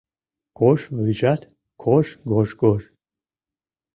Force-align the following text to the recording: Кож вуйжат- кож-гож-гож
Кож 0.57 0.79
вуйжат- 0.95 1.41
кож-гож-гож 1.83 2.83